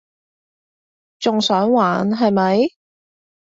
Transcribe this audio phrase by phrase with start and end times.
[1.19, 2.69] 仲想玩係咪？